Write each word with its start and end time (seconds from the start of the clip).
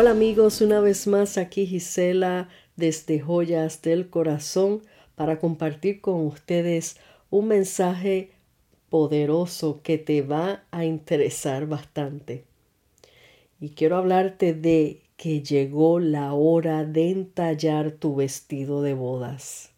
Hola 0.00 0.12
amigos, 0.12 0.62
una 0.62 0.80
vez 0.80 1.06
más 1.06 1.36
aquí 1.36 1.66
Gisela 1.66 2.48
desde 2.74 3.20
Joyas 3.20 3.82
del 3.82 4.08
Corazón 4.08 4.80
para 5.14 5.38
compartir 5.38 6.00
con 6.00 6.24
ustedes 6.24 6.96
un 7.28 7.48
mensaje 7.48 8.30
poderoso 8.88 9.82
que 9.82 9.98
te 9.98 10.22
va 10.22 10.64
a 10.70 10.86
interesar 10.86 11.66
bastante. 11.66 12.44
Y 13.60 13.72
quiero 13.72 13.98
hablarte 13.98 14.54
de 14.54 15.02
que 15.18 15.42
llegó 15.42 16.00
la 16.00 16.32
hora 16.32 16.86
de 16.86 17.10
entallar 17.10 17.90
tu 17.90 18.16
vestido 18.16 18.80
de 18.80 18.94
bodas. 18.94 19.70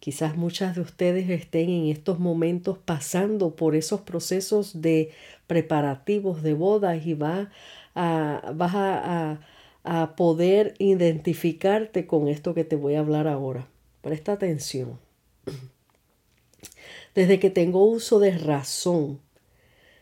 Quizás 0.00 0.36
muchas 0.36 0.76
de 0.76 0.80
ustedes 0.80 1.28
estén 1.28 1.68
en 1.68 1.88
estos 1.88 2.18
momentos 2.20 2.78
pasando 2.78 3.54
por 3.54 3.74
esos 3.74 4.00
procesos 4.00 4.80
de 4.80 5.10
preparativos 5.46 6.42
de 6.42 6.54
bodas 6.54 7.04
y 7.04 7.12
va 7.12 7.50
a, 7.98 8.52
vas 8.54 8.74
a, 8.74 9.40
a 9.82 10.16
poder 10.16 10.74
identificarte 10.78 12.06
con 12.06 12.28
esto 12.28 12.54
que 12.54 12.64
te 12.64 12.76
voy 12.76 12.94
a 12.94 13.00
hablar 13.00 13.26
ahora. 13.26 13.68
Presta 14.00 14.32
atención. 14.32 14.98
Desde 17.14 17.40
que 17.40 17.50
tengo 17.50 17.84
uso 17.84 18.20
de 18.20 18.38
razón, 18.38 19.18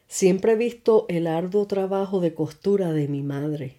siempre 0.07 0.53
he 0.53 0.57
visto 0.57 1.07
el 1.09 1.27
arduo 1.27 1.67
trabajo 1.67 2.21
de 2.21 2.35
costura 2.35 2.93
de 2.93 3.09
mi 3.09 3.23
madre. 3.23 3.79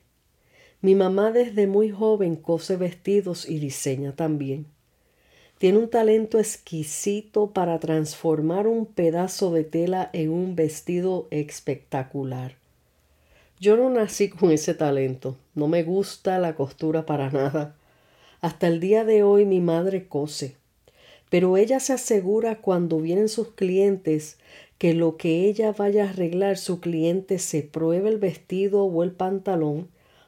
Mi 0.81 0.96
mamá 0.96 1.31
desde 1.31 1.68
muy 1.68 1.90
joven 1.90 2.36
cose 2.36 2.78
vestidos 2.78 3.48
y 3.50 3.59
diseña 3.59 4.16
también. 4.16 4.68
Tiene 5.58 5.80
un 5.80 5.90
talento 5.90 6.38
exquisito 6.38 7.52
para 7.52 7.80
transformar 7.80 8.68
un 8.68 8.86
pedazo 8.86 9.52
de 9.52 9.64
tela 9.64 10.09
en 10.14 10.30
un 10.30 10.56
vestido 10.56 11.28
espectacular. 11.31 12.56
Yo 13.59 13.75
no 13.75 13.89
nací 13.89 14.30
con 14.30 14.52
ese 14.52 14.75
talento, 14.75 15.36
no 15.55 15.67
me 15.67 15.81
gusta 15.81 16.38
la 16.38 16.53
costura 16.53 17.08
para 17.08 17.31
nada. 17.31 17.75
Hasta 18.39 18.67
el 18.67 18.80
día 18.80 19.03
de 19.03 19.23
hoy 19.23 19.45
mi 19.45 19.59
madre 19.61 20.08
cose, 20.08 20.55
pero 21.31 21.58
ella 21.58 21.80
se 21.80 21.94
asegura 21.94 22.61
cuando 22.61 23.00
vienen 23.00 23.30
sus 23.30 23.50
clientes 23.53 24.38
que 24.78 24.94
lo 24.94 25.17
que 25.17 25.47
ella 25.47 25.72
vaya 25.72 26.05
a 26.05 26.09
arreglar 26.09 26.59
su 26.59 26.80
cliente 26.80 27.39
se 27.39 27.63
pruebe 27.63 28.09
el 28.09 28.19
vestido 28.19 28.83
o 28.83 29.03
el 29.03 29.11
pantalón 29.11 29.88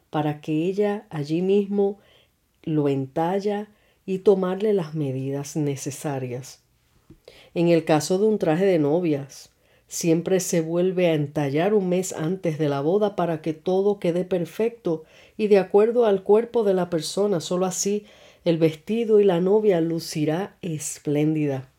para 0.09 0.41
que 0.41 0.65
ella 0.65 1.05
allí 1.11 1.43
mismo 1.43 1.99
lo 2.63 2.89
entalla 2.89 3.67
y 4.07 4.19
tomarle 4.19 4.73
las 4.73 4.95
medidas 4.95 5.55
necesarias. 5.55 6.63
En 7.53 7.67
el 7.67 7.85
caso 7.85 8.17
de 8.17 8.25
un 8.25 8.39
traje 8.39 8.65
de 8.65 8.79
novias, 8.79 9.51
siempre 9.89 10.39
se 10.39 10.61
vuelve 10.61 11.07
a 11.07 11.15
entallar 11.15 11.73
un 11.73 11.89
mes 11.89 12.13
antes 12.13 12.57
de 12.57 12.69
la 12.69 12.79
boda 12.79 13.17
para 13.17 13.41
que 13.41 13.53
todo 13.53 13.99
quede 13.99 14.23
perfecto 14.23 15.03
y 15.35 15.47
de 15.47 15.57
acuerdo 15.57 16.05
al 16.05 16.23
cuerpo 16.23 16.63
de 16.63 16.73
la 16.73 16.89
persona. 16.89 17.41
Solo 17.41 17.65
así 17.65 18.05
el 18.45 18.57
vestido 18.57 19.19
y 19.19 19.25
la 19.25 19.41
novia 19.41 19.81
lucirá 19.81 20.55
espléndida. 20.61 21.69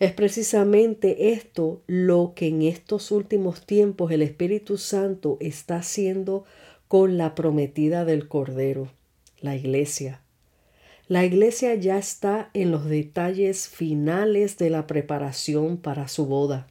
Es 0.00 0.12
precisamente 0.12 1.32
esto 1.32 1.80
lo 1.86 2.32
que 2.34 2.48
en 2.48 2.62
estos 2.62 3.10
últimos 3.10 3.64
tiempos 3.64 4.10
el 4.10 4.22
Espíritu 4.22 4.78
Santo 4.78 5.36
está 5.40 5.76
haciendo 5.76 6.44
con 6.88 7.16
la 7.16 7.34
prometida 7.34 8.04
del 8.04 8.28
Cordero, 8.28 8.88
la 9.40 9.56
Iglesia. 9.56 10.22
La 11.08 11.24
iglesia 11.24 11.72
ya 11.76 11.98
está 11.98 12.50
en 12.52 12.72
los 12.72 12.86
detalles 12.86 13.68
finales 13.68 14.58
de 14.58 14.70
la 14.70 14.88
preparación 14.88 15.76
para 15.76 16.08
su 16.08 16.26
boda. 16.26 16.66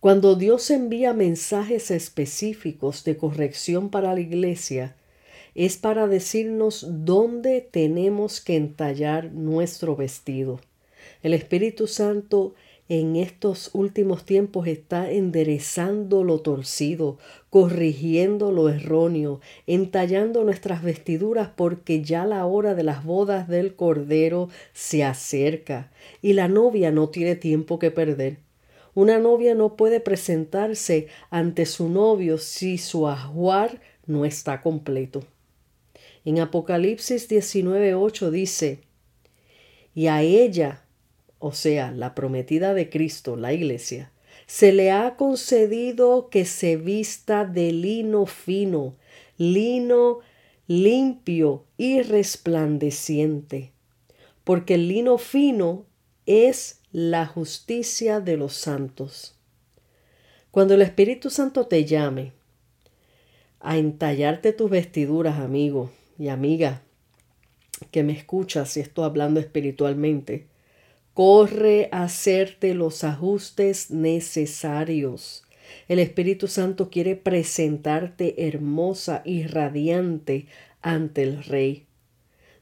Cuando 0.00 0.34
Dios 0.34 0.70
envía 0.70 1.12
mensajes 1.12 1.90
específicos 1.90 3.04
de 3.04 3.18
corrección 3.18 3.90
para 3.90 4.14
la 4.14 4.20
iglesia, 4.20 4.96
es 5.54 5.76
para 5.76 6.06
decirnos 6.06 6.86
dónde 6.88 7.60
tenemos 7.60 8.40
que 8.40 8.56
entallar 8.56 9.30
nuestro 9.30 9.96
vestido. 9.96 10.58
El 11.22 11.34
Espíritu 11.34 11.86
Santo 11.86 12.54
en 12.88 13.16
estos 13.16 13.68
últimos 13.74 14.24
tiempos 14.24 14.68
está 14.68 15.12
enderezando 15.12 16.24
lo 16.24 16.40
torcido, 16.40 17.18
corrigiendo 17.50 18.52
lo 18.52 18.70
erróneo, 18.70 19.42
entallando 19.66 20.44
nuestras 20.44 20.82
vestiduras 20.82 21.50
porque 21.54 22.02
ya 22.02 22.24
la 22.24 22.46
hora 22.46 22.74
de 22.74 22.84
las 22.84 23.04
bodas 23.04 23.48
del 23.48 23.74
Cordero 23.76 24.48
se 24.72 25.04
acerca 25.04 25.92
y 26.22 26.32
la 26.32 26.48
novia 26.48 26.90
no 26.90 27.10
tiene 27.10 27.36
tiempo 27.36 27.78
que 27.78 27.90
perder. 27.90 28.38
Una 28.94 29.18
novia 29.18 29.54
no 29.54 29.76
puede 29.76 30.00
presentarse 30.00 31.08
ante 31.30 31.66
su 31.66 31.88
novio 31.88 32.38
si 32.38 32.78
su 32.78 33.08
ajuar 33.08 33.80
no 34.06 34.24
está 34.24 34.62
completo. 34.62 35.22
En 36.24 36.40
Apocalipsis 36.40 37.28
19:8 37.28 38.30
dice, 38.30 38.80
y 39.94 40.06
a 40.06 40.22
ella 40.22 40.84
o 41.40 41.52
sea, 41.52 41.90
la 41.90 42.14
prometida 42.14 42.74
de 42.74 42.90
Cristo, 42.90 43.34
la 43.34 43.52
iglesia, 43.54 44.12
se 44.46 44.72
le 44.72 44.90
ha 44.90 45.16
concedido 45.16 46.28
que 46.28 46.44
se 46.44 46.76
vista 46.76 47.46
de 47.46 47.72
lino 47.72 48.26
fino, 48.26 48.94
lino 49.38 50.20
limpio 50.66 51.64
y 51.78 52.02
resplandeciente, 52.02 53.72
porque 54.44 54.74
el 54.74 54.88
lino 54.88 55.16
fino 55.16 55.86
es 56.30 56.80
la 56.92 57.26
justicia 57.26 58.20
de 58.20 58.36
los 58.36 58.54
santos. 58.54 59.34
Cuando 60.50 60.74
el 60.74 60.82
Espíritu 60.82 61.30
Santo 61.30 61.66
te 61.66 61.84
llame 61.84 62.32
a 63.60 63.76
entallarte 63.78 64.52
tus 64.52 64.70
vestiduras, 64.70 65.38
amigo 65.38 65.90
y 66.18 66.28
amiga, 66.28 66.82
que 67.90 68.02
me 68.02 68.12
escuchas 68.12 68.76
y 68.76 68.80
estoy 68.80 69.04
hablando 69.04 69.40
espiritualmente, 69.40 70.46
Corre 71.14 71.88
a 71.90 72.04
hacerte 72.04 72.72
los 72.72 73.02
ajustes 73.02 73.90
necesarios. 73.90 75.44
El 75.88 75.98
Espíritu 75.98 76.46
Santo 76.46 76.88
quiere 76.88 77.16
presentarte 77.16 78.46
hermosa 78.46 79.20
y 79.24 79.42
radiante 79.42 80.46
ante 80.80 81.24
el 81.24 81.44
Rey. 81.44 81.86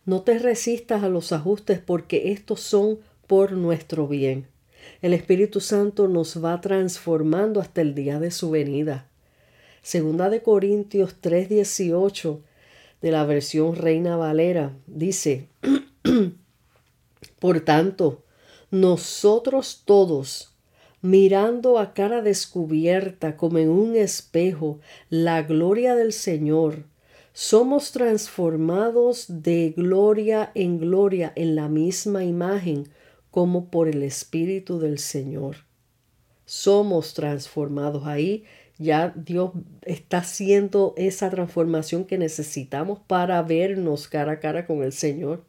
No 0.06 0.22
te 0.22 0.38
resistas 0.38 1.02
a 1.02 1.10
los 1.10 1.32
ajustes 1.32 1.78
porque 1.78 2.32
estos 2.32 2.60
son 2.60 2.98
por 3.28 3.52
nuestro 3.52 4.08
bien. 4.08 4.48
El 5.02 5.12
Espíritu 5.14 5.60
Santo 5.60 6.08
nos 6.08 6.42
va 6.42 6.60
transformando 6.60 7.60
hasta 7.60 7.82
el 7.82 7.94
día 7.94 8.18
de 8.18 8.32
su 8.32 8.50
venida. 8.50 9.06
Segunda 9.82 10.30
de 10.30 10.42
Corintios 10.42 11.20
3:18 11.20 12.40
de 13.00 13.10
la 13.12 13.24
versión 13.24 13.76
Reina 13.76 14.16
Valera 14.16 14.76
dice, 14.86 15.48
Por 17.38 17.60
tanto, 17.60 18.24
nosotros 18.70 19.82
todos, 19.84 20.54
mirando 21.00 21.78
a 21.78 21.94
cara 21.94 22.22
descubierta 22.22 23.36
como 23.36 23.58
en 23.58 23.68
un 23.68 23.94
espejo 23.94 24.80
la 25.10 25.42
gloria 25.42 25.94
del 25.94 26.12
Señor, 26.12 26.84
somos 27.32 27.92
transformados 27.92 29.26
de 29.28 29.72
gloria 29.76 30.50
en 30.54 30.78
gloria 30.78 31.32
en 31.36 31.54
la 31.54 31.68
misma 31.68 32.24
imagen 32.24 32.88
como 33.38 33.70
por 33.70 33.86
el 33.86 34.02
Espíritu 34.02 34.80
del 34.80 34.98
Señor. 34.98 35.58
Somos 36.44 37.14
transformados 37.14 38.04
ahí. 38.04 38.42
Ya 38.78 39.14
Dios 39.14 39.52
está 39.82 40.18
haciendo 40.18 40.92
esa 40.96 41.30
transformación 41.30 42.04
que 42.04 42.18
necesitamos 42.18 42.98
para 43.06 43.40
vernos 43.42 44.08
cara 44.08 44.32
a 44.32 44.40
cara 44.40 44.66
con 44.66 44.82
el 44.82 44.92
Señor. 44.92 45.44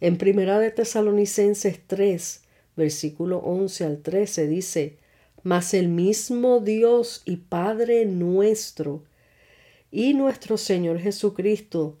En 0.00 0.16
Primera 0.16 0.58
de 0.58 0.70
Tesalonicenses 0.70 1.80
3, 1.86 2.42
versículo 2.76 3.40
11 3.40 3.84
al 3.84 3.98
13 3.98 4.46
dice, 4.46 4.96
Mas 5.42 5.74
el 5.74 5.88
mismo 5.88 6.60
Dios 6.60 7.20
y 7.26 7.36
Padre 7.36 8.06
nuestro 8.06 9.02
y 9.90 10.14
nuestro 10.14 10.56
Señor 10.56 10.98
Jesucristo 10.98 11.98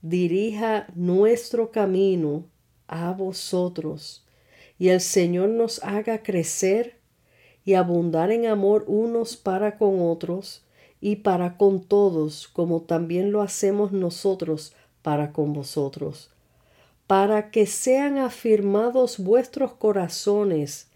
dirija 0.00 0.88
nuestro 0.96 1.70
camino 1.70 2.46
a 2.88 3.12
vosotros 3.12 4.24
y 4.78 4.88
el 4.88 5.00
Señor 5.00 5.48
nos 5.50 5.82
haga 5.84 6.22
crecer 6.22 6.96
y 7.64 7.74
abundar 7.74 8.30
en 8.30 8.46
amor 8.46 8.84
unos 8.86 9.36
para 9.36 9.78
con 9.78 10.00
otros 10.00 10.64
y 11.00 11.16
para 11.16 11.56
con 11.56 11.82
todos, 11.82 12.48
como 12.48 12.82
también 12.82 13.32
lo 13.32 13.42
hacemos 13.42 13.92
nosotros 13.92 14.74
para 15.02 15.32
con 15.32 15.52
vosotros 15.52 16.32
para 17.12 17.50
que 17.50 17.66
sean 17.66 18.16
afirmados 18.16 19.18
vuestros 19.18 19.74
corazones 19.74 20.88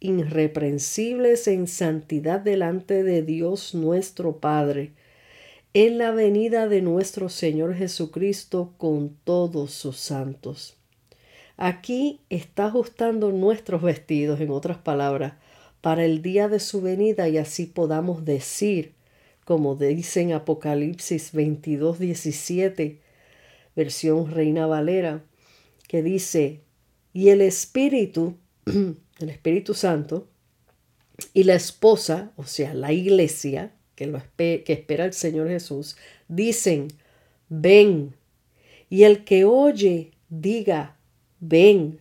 irreprensibles 0.00 1.46
en 1.46 1.68
santidad 1.68 2.40
delante 2.40 3.04
de 3.04 3.22
Dios 3.22 3.72
nuestro 3.72 4.38
Padre, 4.38 4.94
en 5.72 5.98
la 5.98 6.10
venida 6.10 6.66
de 6.66 6.82
nuestro 6.82 7.28
Señor 7.28 7.76
Jesucristo 7.76 8.74
con 8.78 9.16
todos 9.22 9.70
sus 9.70 9.98
santos. 9.98 10.79
Aquí 11.60 12.20
está 12.30 12.66
ajustando 12.66 13.30
nuestros 13.30 13.82
vestidos, 13.82 14.40
en 14.40 14.50
otras 14.50 14.78
palabras, 14.78 15.34
para 15.80 16.04
el 16.04 16.22
día 16.22 16.48
de 16.48 16.58
su 16.58 16.80
venida 16.80 17.28
y 17.28 17.38
así 17.38 17.66
podamos 17.66 18.24
decir 18.24 18.94
como 19.50 19.74
dice 19.74 20.20
en 20.20 20.32
Apocalipsis 20.32 21.32
22, 21.32 21.98
17, 21.98 23.00
versión 23.74 24.30
Reina 24.30 24.68
Valera, 24.68 25.24
que 25.88 26.04
dice, 26.04 26.60
y 27.12 27.30
el 27.30 27.40
Espíritu, 27.40 28.36
el 28.64 29.28
Espíritu 29.28 29.74
Santo, 29.74 30.28
y 31.34 31.42
la 31.42 31.54
esposa, 31.54 32.30
o 32.36 32.44
sea, 32.44 32.74
la 32.74 32.92
iglesia, 32.92 33.74
que, 33.96 34.06
lo 34.06 34.22
que 34.36 34.62
espera 34.68 35.04
el 35.04 35.14
Señor 35.14 35.48
Jesús, 35.48 35.96
dicen, 36.28 36.86
ven. 37.48 38.14
Y 38.88 39.02
el 39.02 39.24
que 39.24 39.44
oye, 39.44 40.12
diga, 40.28 40.96
ven. 41.40 42.00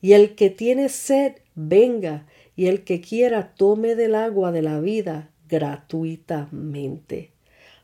Y 0.00 0.12
el 0.12 0.34
que 0.34 0.50
tiene 0.50 0.88
sed, 0.88 1.36
venga. 1.54 2.26
Y 2.56 2.66
el 2.66 2.84
que 2.84 3.00
quiera, 3.00 3.54
tome 3.54 3.94
del 3.94 4.14
agua 4.14 4.52
de 4.52 4.62
la 4.62 4.80
vida 4.80 5.30
gratuitamente. 5.48 7.32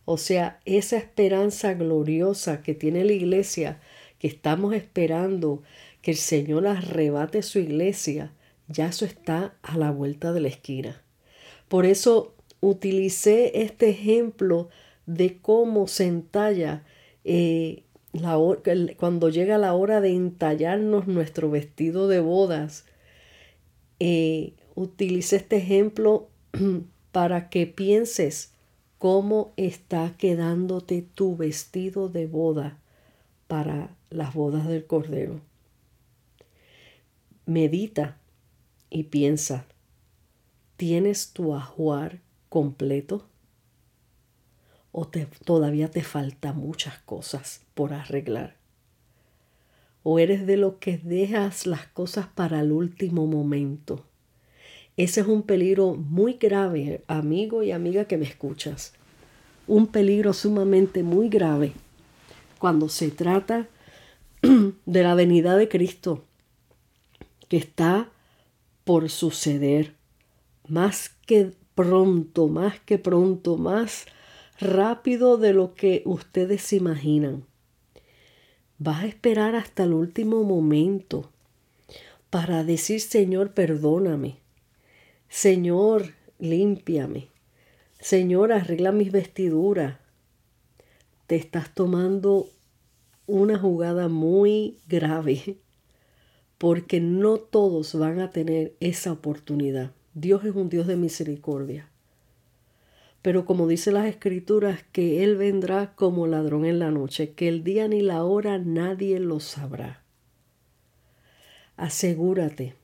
O 0.04 0.18
sea, 0.18 0.60
esa 0.64 0.96
esperanza 0.96 1.74
gloriosa 1.74 2.62
que 2.62 2.74
tiene 2.74 3.04
la 3.04 3.12
iglesia, 3.12 3.80
que 4.18 4.26
estamos 4.26 4.74
esperando 4.74 5.62
que 6.02 6.10
el 6.10 6.16
Señor 6.18 6.66
arrebate 6.66 7.42
su 7.42 7.58
iglesia, 7.58 8.32
ya 8.68 8.88
eso 8.88 9.04
está 9.04 9.54
a 9.62 9.78
la 9.78 9.90
vuelta 9.90 10.32
de 10.32 10.40
la 10.40 10.48
esquina. 10.48 11.02
Por 11.68 11.86
eso 11.86 12.34
utilicé 12.60 13.62
este 13.62 13.90
ejemplo 13.90 14.68
de 15.06 15.38
cómo 15.38 15.86
se 15.86 16.06
entalla 16.06 16.84
eh, 17.24 17.83
la, 18.14 18.38
cuando 18.96 19.28
llega 19.28 19.58
la 19.58 19.74
hora 19.74 20.00
de 20.00 20.10
entallarnos 20.10 21.06
nuestro 21.06 21.50
vestido 21.50 22.08
de 22.08 22.20
bodas. 22.20 22.86
Eh, 24.00 24.54
utilicé 24.74 25.36
este 25.36 25.56
ejemplo 25.56 26.28
para 27.12 27.48
que 27.48 27.66
pienses 27.66 28.52
cómo 28.98 29.52
está 29.56 30.14
quedándote 30.16 31.02
tu 31.02 31.36
vestido 31.36 32.08
de 32.08 32.26
boda 32.26 32.78
para 33.48 33.94
las 34.10 34.32
bodas 34.32 34.66
del 34.66 34.86
Cordero. 34.86 35.40
Medita 37.46 38.16
y 38.90 39.04
piensa, 39.04 39.66
¿tienes 40.76 41.32
tu 41.32 41.54
ajuar 41.54 42.20
completo? 42.48 43.26
¿O 44.96 45.10
todavía 45.44 45.90
te 45.90 46.04
faltan 46.04 46.56
muchas 46.56 47.00
cosas 47.00 47.62
por 47.74 47.92
arreglar? 47.92 48.54
¿O 50.04 50.20
eres 50.20 50.46
de 50.46 50.56
los 50.56 50.74
que 50.74 50.98
dejas 50.98 51.66
las 51.66 51.88
cosas 51.88 52.28
para 52.28 52.60
el 52.60 52.70
último 52.70 53.26
momento? 53.26 54.04
Ese 54.96 55.22
es 55.22 55.26
un 55.26 55.42
peligro 55.42 55.96
muy 55.96 56.34
grave, 56.34 57.02
amigo 57.08 57.64
y 57.64 57.72
amiga 57.72 58.04
que 58.04 58.16
me 58.16 58.24
escuchas. 58.24 58.92
Un 59.66 59.88
peligro 59.88 60.32
sumamente 60.32 61.02
muy 61.02 61.28
grave 61.28 61.72
cuando 62.60 62.88
se 62.88 63.10
trata 63.10 63.66
de 64.42 65.02
la 65.02 65.16
venida 65.16 65.56
de 65.56 65.68
Cristo, 65.68 66.22
que 67.48 67.56
está 67.56 68.10
por 68.84 69.10
suceder 69.10 69.96
más 70.68 71.10
que 71.26 71.50
pronto, 71.74 72.46
más 72.46 72.78
que 72.78 72.98
pronto, 72.98 73.56
más 73.56 74.06
rápido 74.64 75.36
de 75.36 75.52
lo 75.52 75.74
que 75.74 76.02
ustedes 76.04 76.72
imaginan. 76.72 77.44
Vas 78.78 79.04
a 79.04 79.06
esperar 79.06 79.54
hasta 79.54 79.84
el 79.84 79.92
último 79.92 80.42
momento 80.42 81.30
para 82.30 82.64
decir, 82.64 83.00
Señor, 83.00 83.52
perdóname. 83.52 84.38
Señor, 85.28 86.14
límpiame. 86.38 87.28
Señor, 88.00 88.52
arregla 88.52 88.90
mis 88.90 89.12
vestiduras. 89.12 89.98
Te 91.26 91.36
estás 91.36 91.72
tomando 91.72 92.50
una 93.26 93.58
jugada 93.58 94.08
muy 94.08 94.78
grave 94.88 95.58
porque 96.58 97.00
no 97.00 97.38
todos 97.38 97.94
van 97.94 98.20
a 98.20 98.30
tener 98.30 98.74
esa 98.80 99.12
oportunidad. 99.12 99.92
Dios 100.14 100.44
es 100.44 100.54
un 100.54 100.68
Dios 100.68 100.86
de 100.86 100.96
misericordia. 100.96 101.88
Pero 103.24 103.46
como 103.46 103.66
dice 103.66 103.90
las 103.90 104.04
escrituras, 104.04 104.84
que 104.92 105.24
Él 105.24 105.38
vendrá 105.38 105.94
como 105.94 106.26
ladrón 106.26 106.66
en 106.66 106.78
la 106.78 106.90
noche, 106.90 107.32
que 107.32 107.48
el 107.48 107.64
día 107.64 107.88
ni 107.88 108.02
la 108.02 108.22
hora 108.22 108.58
nadie 108.58 109.18
lo 109.18 109.40
sabrá. 109.40 110.02
Asegúrate, 111.78 112.74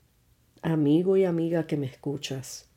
amigo 0.63 1.19
y 1.19 1.27
amiga 1.27 1.67
que 1.67 1.77
me 1.77 1.85
escuchas, 1.85 2.71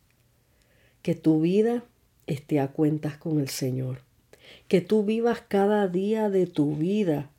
que 1.01 1.15
tu 1.15 1.39
vida 1.39 1.86
esté 2.27 2.60
a 2.60 2.68
cuentas 2.68 3.15
con 3.15 3.39
el 3.39 3.48
Señor, 3.48 4.01
que 4.68 4.81
tú 4.81 5.06
vivas 5.06 5.39
cada 5.48 5.88
día 5.88 6.30
de 6.30 6.48
tu 6.48 6.75
vida 6.75 7.30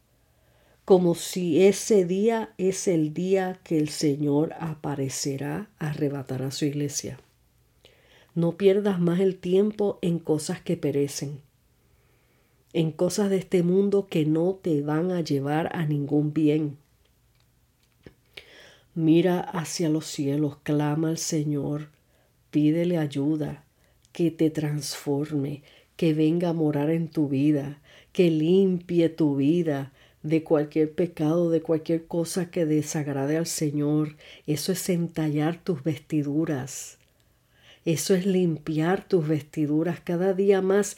como 0.86 1.14
si 1.14 1.66
ese 1.66 2.06
día 2.06 2.54
es 2.56 2.88
el 2.88 3.12
día 3.12 3.60
que 3.62 3.76
el 3.76 3.90
Señor 3.90 4.54
aparecerá 4.58 5.68
a 5.78 5.90
arrebatar 5.90 6.40
a 6.40 6.50
su 6.50 6.64
iglesia. 6.64 7.18
No 8.34 8.56
pierdas 8.56 8.98
más 8.98 9.20
el 9.20 9.36
tiempo 9.36 9.98
en 10.02 10.18
cosas 10.18 10.60
que 10.60 10.76
perecen, 10.76 11.40
en 12.72 12.90
cosas 12.90 13.30
de 13.30 13.36
este 13.36 13.62
mundo 13.62 14.08
que 14.08 14.26
no 14.26 14.58
te 14.60 14.82
van 14.82 15.12
a 15.12 15.20
llevar 15.20 15.70
a 15.76 15.86
ningún 15.86 16.32
bien. 16.32 16.76
Mira 18.96 19.40
hacia 19.40 19.88
los 19.88 20.06
cielos, 20.06 20.56
clama 20.64 21.10
al 21.10 21.18
Señor, 21.18 21.90
pídele 22.50 22.98
ayuda, 22.98 23.64
que 24.12 24.30
te 24.30 24.50
transforme, 24.50 25.62
que 25.96 26.14
venga 26.14 26.48
a 26.48 26.52
morar 26.54 26.90
en 26.90 27.08
tu 27.08 27.28
vida, 27.28 27.80
que 28.12 28.30
limpie 28.30 29.08
tu 29.08 29.36
vida, 29.36 29.92
de 30.24 30.42
cualquier 30.42 30.92
pecado, 30.92 31.50
de 31.50 31.60
cualquier 31.60 32.06
cosa 32.06 32.50
que 32.50 32.66
desagrade 32.66 33.36
al 33.36 33.46
Señor. 33.46 34.16
Eso 34.46 34.72
es 34.72 34.88
entallar 34.88 35.62
tus 35.62 35.84
vestiduras. 35.84 36.98
Eso 37.84 38.14
es 38.14 38.26
limpiar 38.26 39.06
tus 39.06 39.26
vestiduras. 39.26 40.00
Cada 40.00 40.32
día 40.32 40.62
más 40.62 40.96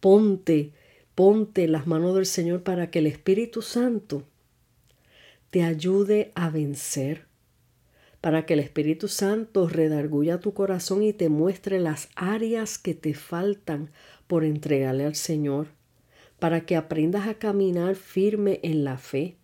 ponte, 0.00 0.72
ponte 1.14 1.68
las 1.68 1.86
manos 1.86 2.14
del 2.14 2.26
Señor 2.26 2.62
para 2.62 2.90
que 2.90 3.00
el 3.00 3.06
Espíritu 3.06 3.62
Santo 3.62 4.24
te 5.50 5.62
ayude 5.62 6.32
a 6.34 6.50
vencer. 6.50 7.26
Para 8.20 8.44
que 8.44 8.54
el 8.54 8.60
Espíritu 8.60 9.08
Santo 9.08 9.68
redarguya 9.68 10.40
tu 10.40 10.52
corazón 10.52 11.02
y 11.02 11.12
te 11.12 11.28
muestre 11.28 11.80
las 11.80 12.08
áreas 12.14 12.78
que 12.78 12.94
te 12.94 13.14
faltan 13.14 13.90
por 14.26 14.44
entregarle 14.44 15.04
al 15.04 15.14
Señor 15.14 15.68
para 16.40 16.62
que 16.62 16.74
aprendas 16.74 17.28
a 17.28 17.34
caminar 17.34 17.94
firme 17.94 18.58
en 18.64 18.82
la 18.82 18.96
fe, 18.96 19.36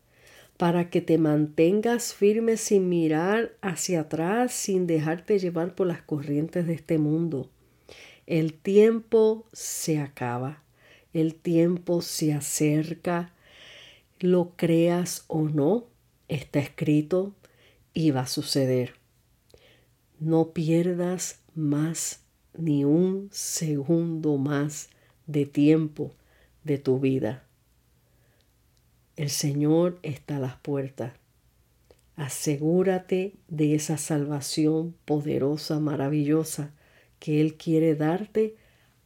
para 0.57 0.89
que 0.89 1.01
te 1.01 1.19
mantengas 1.19 2.15
firme 2.15 2.57
sin 2.57 2.89
mirar 2.89 3.57
hacia 3.61 4.01
atrás, 4.01 4.53
sin 4.53 4.87
dejarte 4.87 5.39
llevar 5.39 5.75
por 5.75 5.87
las 5.87 6.03
corrientes 6.03 6.67
de 6.67 6.75
este 6.75 6.99
mundo. 6.99 7.51
El 8.27 8.55
tiempo 8.55 9.47
se 9.53 9.99
acaba, 9.99 10.63
el 11.13 11.35
tiempo 11.35 12.01
se 12.03 12.33
acerca, 12.33 13.35
lo 14.19 14.57
creas 14.57 15.25
o 15.29 15.43
no, 15.43 15.87
está 16.29 16.59
escrito 16.59 17.35
y 17.93 18.11
va 18.11 18.23
a 18.23 18.27
suceder. 18.27 18.95
No 20.19 20.53
pierdas 20.53 21.43
más 21.55 22.25
ni 22.57 22.85
un 22.85 23.29
segundo 23.31 24.39
más 24.39 24.89
de 25.27 25.45
tiempo 25.45 26.15
de 26.65 26.79
tu 26.79 26.99
vida. 26.99 27.46
El 29.17 29.31
Señor 29.31 29.99
está 30.03 30.37
a 30.37 30.41
las 30.41 30.57
puertas. 30.57 31.15
Asegúrate 32.17 33.33
de 33.49 33.75
esa 33.75 33.97
salvación 33.97 34.95
poderosa, 35.07 35.81
maravillosa 35.81 36.75
que 37.19 37.41
Él 37.41 37.55
quiere 37.55 37.95
darte 37.95 38.57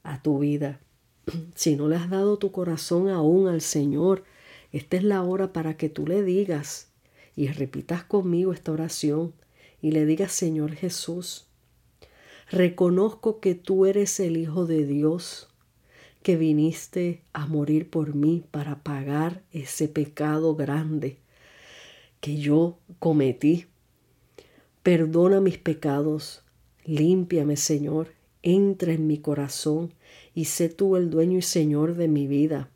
a 0.03 0.21
tu 0.21 0.41
vida. 0.41 0.81
Si 1.55 1.77
no 1.77 1.89
le 1.89 1.95
has 1.95 2.11
dado 2.11 2.39
tu 2.39 2.51
corazón 2.51 3.09
aún 3.09 3.47
al 3.47 3.61
Señor, 3.61 4.25
esta 4.73 4.97
es 4.97 5.05
la 5.05 5.23
hora 5.23 5.53
para 5.53 5.77
que 5.77 5.89
tú 5.89 6.09
le 6.09 6.25
digas 6.25 6.89
y 7.37 7.47
repitas 7.47 8.03
conmigo 8.03 8.53
esta 8.53 8.73
oración 8.73 9.33
y 9.81 9.93
le 9.93 10.07
digas, 10.07 10.33
Señor 10.33 10.73
Jesús, 10.73 11.47
reconozco 12.51 13.39
que 13.39 13.55
tú 13.55 13.87
eres 13.87 14.19
el 14.19 14.37
Hijo 14.37 14.67
de 14.67 14.85
Dios 14.85 15.50
que 16.23 16.37
viniste 16.37 17.23
a 17.33 17.47
morir 17.47 17.89
por 17.89 18.15
mí 18.15 18.45
para 18.51 18.83
pagar 18.83 19.43
ese 19.53 19.89
pecado 19.89 20.55
grande 20.55 21.19
que 22.21 22.37
yo 22.37 22.79
cometí. 22.99 23.67
Perdona 24.83 25.41
mis 25.41 25.59
pecados, 25.59 26.45
límpiame 26.85 27.57
Señor, 27.57 28.09
entra 28.43 28.93
en 28.93 29.07
mi 29.07 29.19
corazón 29.19 29.95
y 30.35 30.47
sé 30.47 30.69
tú 30.69 30.97
el 30.97 31.11
dueño 31.11 31.39
y 31.39 31.43
Señor 31.43 31.95
de 31.95 32.09
mi 32.09 32.27
vida. 32.27 32.71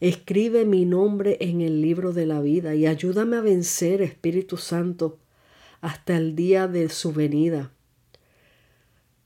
Escribe 0.00 0.64
mi 0.64 0.84
nombre 0.84 1.36
en 1.40 1.60
el 1.60 1.80
libro 1.80 2.12
de 2.12 2.26
la 2.26 2.40
vida 2.40 2.74
y 2.74 2.86
ayúdame 2.86 3.36
a 3.36 3.40
vencer, 3.40 4.02
Espíritu 4.02 4.56
Santo, 4.56 5.18
hasta 5.80 6.16
el 6.16 6.34
día 6.34 6.66
de 6.66 6.88
su 6.88 7.12
venida. 7.12 7.72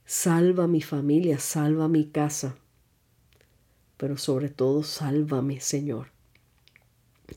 Salva 0.04 0.66
mi 0.66 0.82
familia, 0.82 1.38
salva 1.38 1.88
mi 1.88 2.04
casa 2.04 2.56
pero 4.00 4.16
sobre 4.16 4.48
todo 4.48 4.82
sálvame, 4.82 5.60
Señor, 5.60 6.06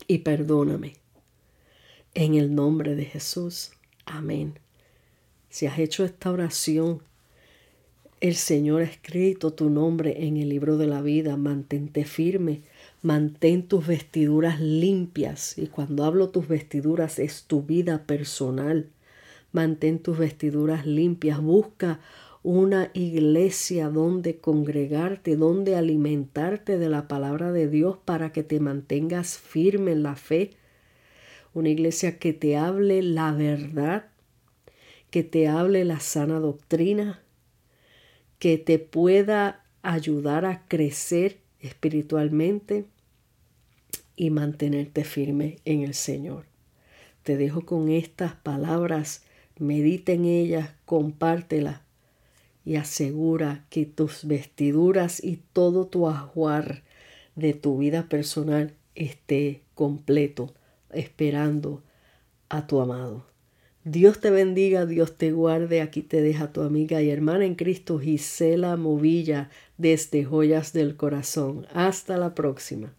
y 0.08 0.20
perdóname. 0.20 0.94
En 2.14 2.36
el 2.36 2.56
nombre 2.56 2.96
de 2.96 3.04
Jesús. 3.04 3.72
Amén. 4.06 4.60
Si 5.50 5.66
has 5.66 5.78
hecho 5.78 6.06
esta 6.06 6.32
oración, 6.32 7.02
el 8.22 8.36
Señor 8.36 8.82
ha 8.82 8.86
escrito 8.86 9.52
tu 9.52 9.70
nombre 9.70 10.26
en 10.26 10.38
el 10.38 10.48
libro 10.48 10.78
de 10.78 10.88
la 10.88 11.02
vida. 11.02 11.36
Mantente 11.36 12.06
firme, 12.06 12.62
mantén 13.02 13.68
tus 13.68 13.86
vestiduras 13.86 14.62
limpias. 14.62 15.58
Y 15.58 15.68
cuando 15.68 16.06
hablo 16.06 16.30
tus 16.30 16.48
vestiduras 16.48 17.20
es 17.20 17.44
tu 17.44 17.64
vida 17.64 18.06
personal. 18.06 18.88
Mantén 19.52 20.00
tus 20.00 20.18
vestiduras 20.18 20.86
limpias. 20.86 21.42
Busca 21.42 22.00
una 22.44 22.92
iglesia 22.94 23.90
donde 23.90 24.38
congregarte, 24.38 25.38
donde 25.38 25.78
alimentarte 25.78 26.78
de 26.78 26.90
la 26.90 27.08
palabra 27.08 27.54
de 27.54 27.70
Dios 27.70 27.98
para 28.04 28.34
que 28.34 28.44
te 28.44 28.60
mantengas 28.60 29.38
firme 29.38 29.94
en 29.94 30.04
la 30.04 30.18
fe. 30.18 30.52
Una 31.54 31.70
iglesia 31.70 32.20
que 32.20 32.34
te 32.34 32.58
hable 32.58 33.02
la 33.02 33.32
verdad, 33.32 34.08
que 35.10 35.24
te 35.24 35.48
hable 35.48 35.86
la 35.86 36.02
sana 36.02 36.40
doctrina, 36.40 37.22
que 38.40 38.58
te 38.58 38.78
pueda 38.78 39.64
ayudar 39.82 40.46
a 40.46 40.68
crecer 40.68 41.38
espiritualmente 41.62 42.86
y 44.18 44.32
mantenerte 44.32 45.06
firme 45.06 45.60
en 45.64 45.82
el 45.82 45.94
Señor. 45.94 46.46
Te 47.24 47.38
dejo 47.38 47.66
con 47.66 47.90
estas 47.90 48.34
palabras, 48.36 49.24
medita 49.58 50.12
en 50.12 50.26
ellas, 50.26 50.72
compártelas 50.84 51.83
y 52.66 52.76
asegura 52.76 53.66
que 53.70 53.86
tus 53.86 54.26
vestiduras 54.26 55.24
y 55.24 55.42
todo 55.54 55.88
tu 55.88 56.08
ajuar 56.08 56.84
de 57.36 57.54
tu 57.54 57.78
vida 57.78 58.08
personal 58.10 58.74
esté 58.96 59.62
completo, 59.76 60.54
esperando 60.92 61.84
a 62.50 62.68
tu 62.68 62.80
amado. 62.80 63.26
Dios 63.84 64.22
te 64.22 64.30
bendiga, 64.30 64.86
Dios 64.86 65.18
te 65.18 65.34
guarde. 65.34 65.82
Aquí 65.82 66.02
te 66.02 66.22
deja 66.22 66.54
tu 66.54 66.62
amiga 66.62 67.02
y 67.02 67.10
hermana 67.10 67.46
en 67.46 67.56
Cristo 67.56 68.00
Gisela 68.00 68.78
Movilla 68.78 69.50
desde 69.78 70.24
Joyas 70.24 70.72
del 70.72 70.96
Corazón. 70.96 71.68
Hasta 71.74 72.18
la 72.18 72.34
próxima. 72.34 72.94